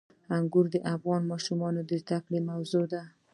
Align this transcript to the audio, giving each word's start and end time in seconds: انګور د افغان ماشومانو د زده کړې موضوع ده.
انګور 0.35 0.65
د 0.73 0.75
افغان 0.93 1.21
ماشومانو 1.31 1.81
د 1.83 1.91
زده 2.01 2.17
کړې 2.25 2.39
موضوع 2.49 2.85
ده. 2.93 3.01